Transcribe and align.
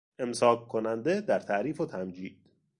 امساککننده 0.19 1.21
در 1.21 1.39
تعریف 1.39 1.81
و 1.81 1.85
تمجید 1.85 2.37